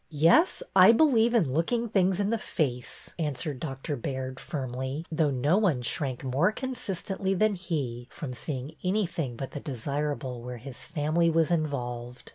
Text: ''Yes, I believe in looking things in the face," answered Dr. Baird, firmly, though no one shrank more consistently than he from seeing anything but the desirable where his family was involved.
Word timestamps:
''Yes, 0.29 0.63
I 0.75 0.93
believe 0.93 1.35
in 1.35 1.53
looking 1.53 1.87
things 1.87 2.19
in 2.19 2.31
the 2.31 2.39
face," 2.39 3.11
answered 3.19 3.59
Dr. 3.59 3.95
Baird, 3.95 4.39
firmly, 4.39 5.05
though 5.11 5.29
no 5.29 5.59
one 5.59 5.83
shrank 5.83 6.23
more 6.23 6.51
consistently 6.51 7.35
than 7.35 7.53
he 7.53 8.07
from 8.09 8.33
seeing 8.33 8.73
anything 8.83 9.35
but 9.35 9.51
the 9.51 9.59
desirable 9.59 10.41
where 10.41 10.57
his 10.57 10.79
family 10.85 11.29
was 11.29 11.51
involved. 11.51 12.29